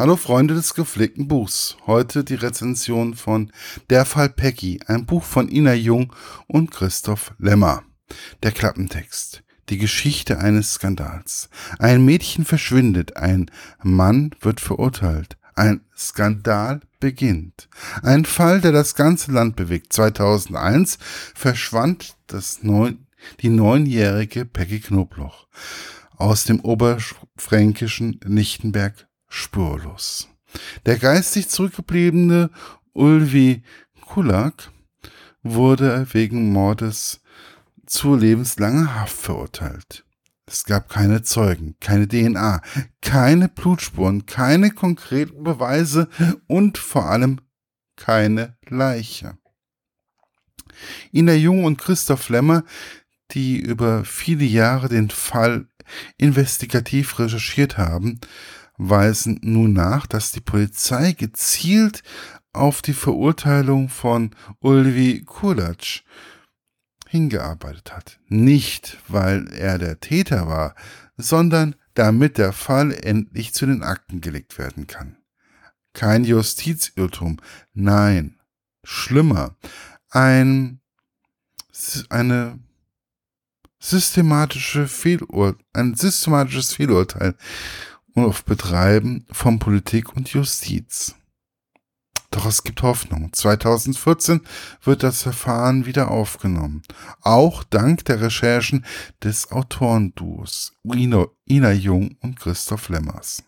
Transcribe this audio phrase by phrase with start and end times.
[0.00, 1.76] Hallo Freunde des gepflegten Buchs.
[1.86, 3.52] Heute die Rezension von
[3.90, 6.14] Der Fall Peggy, ein Buch von Ina Jung
[6.46, 7.82] und Christoph Lemmer.
[8.42, 9.42] Der Klappentext.
[9.68, 11.50] Die Geschichte eines Skandals.
[11.78, 13.50] Ein Mädchen verschwindet, ein
[13.82, 15.36] Mann wird verurteilt.
[15.54, 17.68] Ein Skandal beginnt.
[18.02, 19.92] Ein Fall, der das ganze Land bewegt.
[19.92, 20.96] 2001
[21.34, 23.06] verschwand das neun,
[23.40, 25.46] die neunjährige Peggy Knobloch
[26.16, 30.28] aus dem oberfränkischen Lichtenberg spurlos.
[30.84, 32.50] Der geistig zurückgebliebene
[32.92, 33.62] Ulvi
[34.02, 34.70] Kulak
[35.42, 37.20] wurde wegen Mordes
[37.86, 40.04] zu lebenslanger Haft verurteilt.
[40.46, 42.60] Es gab keine Zeugen, keine DNA,
[43.00, 46.08] keine Blutspuren, keine konkreten Beweise
[46.48, 47.40] und vor allem
[47.96, 49.38] keine Leiche.
[51.12, 52.64] Ina Jung und Christoph Lemmer,
[53.30, 55.68] die über viele Jahre den Fall
[56.16, 58.20] investigativ recherchiert haben,
[58.80, 62.02] weisen nun nach, dass die Polizei gezielt
[62.52, 66.02] auf die Verurteilung von Ulvi Kulac
[67.06, 68.18] hingearbeitet hat.
[68.28, 70.74] Nicht, weil er der Täter war,
[71.16, 75.18] sondern damit der Fall endlich zu den Akten gelegt werden kann.
[75.92, 77.38] Kein Justizirrtum,
[77.74, 78.38] nein,
[78.82, 79.56] schlimmer,
[80.08, 80.80] ein,
[82.08, 82.58] eine
[83.80, 87.34] systematische Fehlur ein systematisches Fehlurteil
[88.24, 91.14] auf Betreiben von Politik und Justiz.
[92.30, 93.32] Doch es gibt Hoffnung.
[93.32, 94.40] 2014
[94.84, 96.82] wird das Verfahren wieder aufgenommen.
[97.22, 98.84] Auch dank der Recherchen
[99.22, 103.42] des Autorenduos Ina Jung und Christoph Lemmers.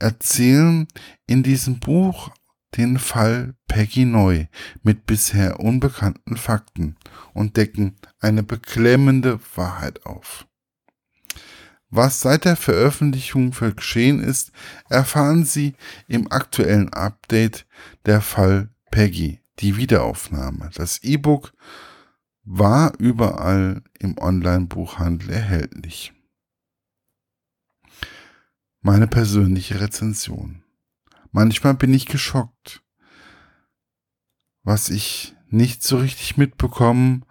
[0.00, 0.88] Erzählen
[1.26, 2.30] in diesem Buch
[2.76, 4.46] den Fall Peggy Neu
[4.82, 6.96] mit bisher unbekannten Fakten
[7.34, 10.46] und decken eine beklemmende Wahrheit auf.
[11.90, 14.52] Was seit der Veröffentlichung geschehen ist,
[14.88, 15.74] erfahren Sie
[16.06, 17.66] im aktuellen Update
[18.06, 20.70] der Fall Peggy, die Wiederaufnahme.
[20.74, 21.52] Das E-Book
[22.44, 26.12] war überall im Online-Buchhandel erhältlich.
[28.82, 30.62] Meine persönliche Rezension.
[31.32, 32.82] Manchmal bin ich geschockt,
[34.62, 37.24] was ich nicht so richtig mitbekommen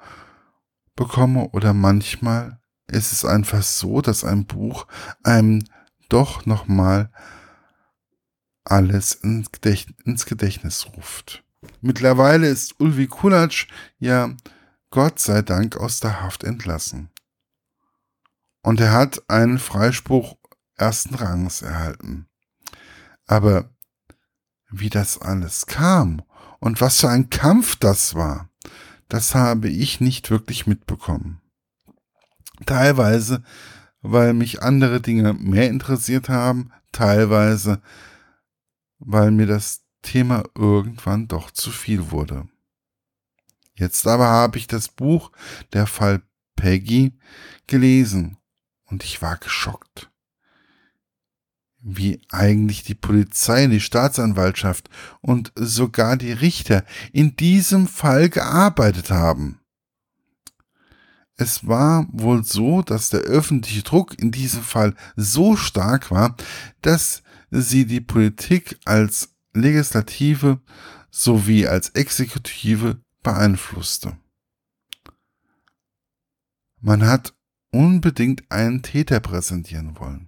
[0.95, 2.59] bekomme oder manchmal
[2.91, 4.88] ist es einfach so, dass ein Buch
[5.23, 5.63] einem
[6.09, 7.11] doch nochmal
[8.63, 9.51] alles ins
[10.25, 11.44] Gedächtnis ruft.
[11.81, 13.67] Mittlerweile ist Ulvi Kulac
[13.99, 14.35] ja
[14.91, 17.09] Gott sei Dank aus der Haft entlassen.
[18.61, 20.35] Und er hat einen Freispruch
[20.75, 22.28] ersten Rangs erhalten.
[23.28, 23.69] Aber
[24.69, 26.22] wie das alles kam
[26.59, 28.49] und was für ein Kampf das war,
[29.07, 31.41] das habe ich nicht wirklich mitbekommen.
[32.66, 33.44] Teilweise,
[34.02, 37.81] weil mich andere Dinge mehr interessiert haben, teilweise,
[39.00, 42.47] weil mir das Thema irgendwann doch zu viel wurde.
[43.75, 45.31] Jetzt aber habe ich das Buch
[45.74, 46.22] Der Fall
[46.56, 47.18] Peggy
[47.68, 48.38] gelesen
[48.86, 50.09] und ich war geschockt.
[51.81, 54.90] Wie eigentlich die Polizei, die Staatsanwaltschaft
[55.22, 56.84] und sogar die Richter
[57.14, 59.62] in diesem Fall gearbeitet haben.
[61.39, 66.35] Es war wohl so, dass der öffentliche Druck in diesem Fall so stark war,
[66.81, 70.59] dass sie die Politik als Legislative
[71.09, 74.17] sowie als Exekutive beeinflusste.
[76.81, 77.33] Man hat
[77.72, 80.28] unbedingt einen Täter präsentieren wollen.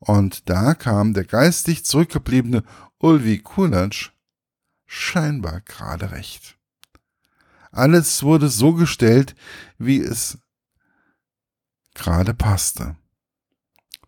[0.00, 2.64] Und da kam der geistig zurückgebliebene
[2.98, 4.10] Ulvi Kulac
[4.86, 6.58] scheinbar gerade recht.
[7.70, 9.36] Alles wurde so gestellt,
[9.78, 10.38] wie es
[11.98, 12.96] gerade passte.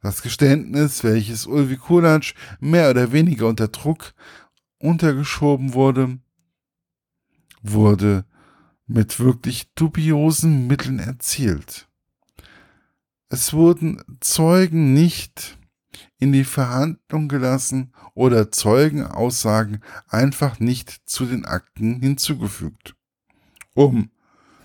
[0.03, 4.15] Das Geständnis, welches Ulvi Kulac mehr oder weniger unter Druck
[4.78, 6.19] untergeschoben wurde,
[7.62, 8.25] wurde
[8.87, 11.89] mit wirklich dubiosen Mitteln erzielt.
[13.28, 15.59] Es wurden Zeugen nicht
[16.19, 22.97] in die Verhandlung gelassen oder Zeugenaussagen einfach nicht zu den Akten hinzugefügt,
[23.75, 24.10] um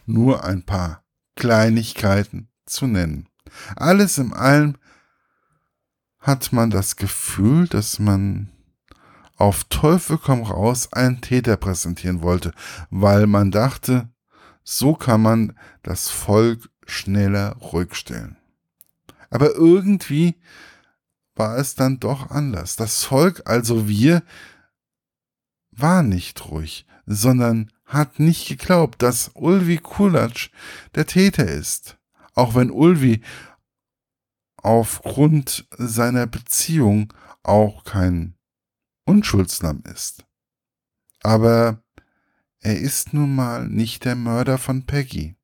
[0.05, 1.03] nur ein paar
[1.35, 3.27] Kleinigkeiten zu nennen.
[3.75, 4.77] Alles in allem
[6.19, 8.49] hat man das Gefühl, dass man
[9.37, 12.53] auf Teufel komm raus einen Täter präsentieren wollte,
[12.89, 14.09] weil man dachte,
[14.63, 18.37] so kann man das Volk schneller ruhig stellen.
[19.29, 20.35] Aber irgendwie
[21.35, 22.75] war es dann doch anders.
[22.75, 24.23] Das Volk, also wir,
[25.71, 30.49] war nicht ruhig, sondern hat nicht geglaubt, dass Ulvi Kulatsch
[30.95, 31.97] der Täter ist
[32.35, 33.21] auch wenn Ulvi
[34.57, 38.35] aufgrund seiner Beziehung auch kein
[39.05, 40.25] Unschuldslamm ist.
[41.21, 41.83] Aber
[42.59, 45.35] er ist nun mal nicht der Mörder von Peggy,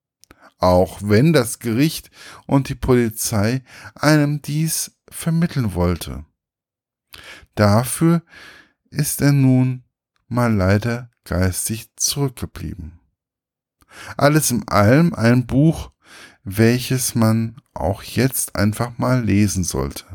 [0.58, 2.10] auch wenn das Gericht
[2.48, 3.64] und die Polizei
[3.96, 6.26] einem dies vermitteln wollte.
[7.56, 8.24] Dafür
[8.90, 9.84] ist er nun
[10.28, 13.00] mal leider geistig zurückgeblieben.
[14.18, 15.91] Alles in allem ein Buch,
[16.44, 20.06] welches man auch jetzt einfach mal lesen sollte.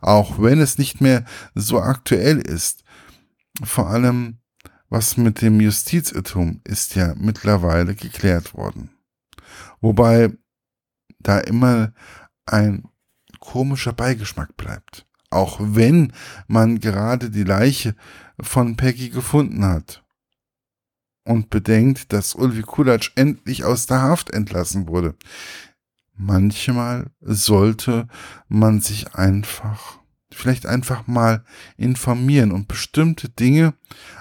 [0.00, 1.24] Auch wenn es nicht mehr
[1.54, 2.84] so aktuell ist.
[3.62, 4.38] Vor allem,
[4.88, 8.90] was mit dem Justizirrtum ist ja mittlerweile geklärt worden.
[9.80, 10.32] Wobei
[11.18, 11.92] da immer
[12.46, 12.84] ein
[13.40, 15.06] komischer Beigeschmack bleibt.
[15.30, 16.12] Auch wenn
[16.46, 17.94] man gerade die Leiche
[18.40, 20.01] von Peggy gefunden hat.
[21.24, 25.14] Und bedenkt, dass Ulvi Kulatsch endlich aus der Haft entlassen wurde.
[26.14, 28.08] Manchmal sollte
[28.48, 29.98] man sich einfach,
[30.32, 31.44] vielleicht einfach mal
[31.76, 33.74] informieren und bestimmte Dinge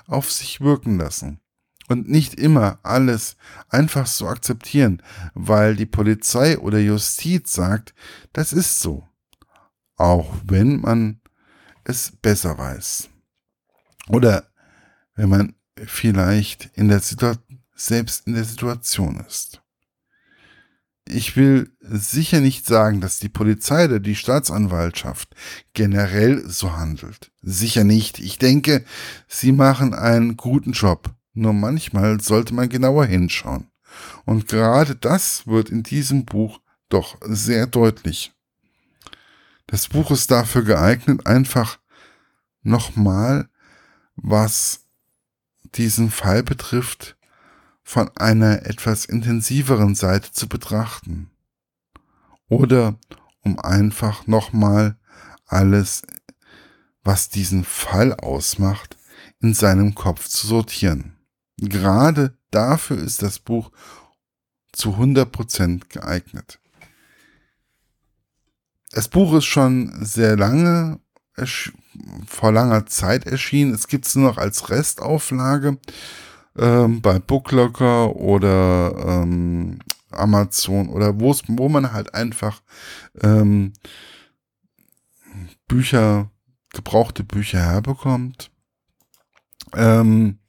[0.07, 1.39] auf sich wirken lassen.
[1.87, 3.35] Und nicht immer alles
[3.67, 5.01] einfach so akzeptieren,
[5.33, 7.93] weil die Polizei oder Justiz sagt,
[8.31, 9.07] das ist so.
[9.97, 11.19] Auch wenn man
[11.83, 13.09] es besser weiß.
[14.07, 14.47] Oder
[15.15, 15.55] wenn man
[15.85, 19.61] vielleicht in der Situation, selbst in der Situation ist.
[21.07, 25.35] Ich will sicher nicht sagen, dass die Polizei oder die Staatsanwaltschaft
[25.73, 27.31] generell so handelt.
[27.41, 28.19] Sicher nicht.
[28.19, 28.85] Ich denke,
[29.27, 31.09] sie machen einen guten Job.
[31.33, 33.67] Nur manchmal sollte man genauer hinschauen.
[34.25, 38.31] Und gerade das wird in diesem Buch doch sehr deutlich.
[39.67, 41.79] Das Buch ist dafür geeignet, einfach
[42.61, 43.49] nochmal,
[44.15, 44.80] was
[45.75, 47.17] diesen Fall betrifft,
[47.83, 51.31] von einer etwas intensiveren Seite zu betrachten.
[52.47, 52.97] Oder
[53.41, 54.97] um einfach nochmal
[55.47, 56.03] alles,
[57.03, 58.97] was diesen Fall ausmacht,
[59.39, 61.17] in seinem Kopf zu sortieren.
[61.57, 63.71] Gerade dafür ist das Buch
[64.71, 66.59] zu 100% geeignet.
[68.91, 70.99] Das Buch ist schon sehr lange,
[72.25, 73.73] vor langer Zeit erschienen.
[73.73, 75.77] Es gibt es nur noch als Restauflage
[76.57, 79.79] ähm, bei Booklocker oder ähm,
[80.11, 82.61] Amazon oder wo man halt einfach
[83.21, 83.73] ähm,
[85.67, 86.29] Bücher,
[86.73, 88.51] gebrauchte Bücher herbekommt.
[89.73, 90.39] Ähm,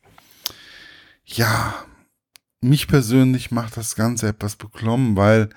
[1.24, 1.74] ja,
[2.60, 5.48] mich persönlich macht das Ganze etwas beklommen, weil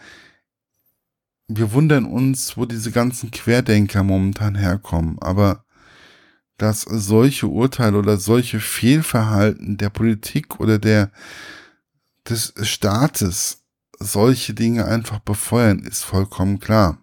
[1.48, 5.65] wir wundern uns, wo diese ganzen Querdenker momentan herkommen, aber
[6.58, 11.12] dass solche Urteile oder solche Fehlverhalten der Politik oder der
[12.28, 13.64] des Staates
[14.00, 16.98] solche Dinge einfach befeuern, ist vollkommen klar.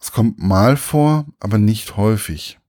[0.00, 2.60] Es kommt mal vor, aber nicht häufig.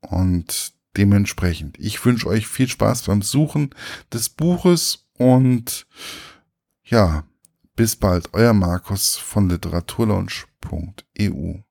[0.00, 3.70] Und dementsprechend, ich wünsche euch viel Spaß beim Suchen
[4.12, 5.86] des Buches und
[6.84, 7.24] ja,
[7.74, 11.65] bis bald, euer Markus von literaturlaunch.eu.